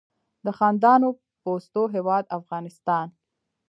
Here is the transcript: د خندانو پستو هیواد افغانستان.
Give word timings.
د 0.45 0.47
خندانو 0.57 1.09
پستو 1.41 1.83
هیواد 1.95 2.23
افغانستان. 2.37 3.07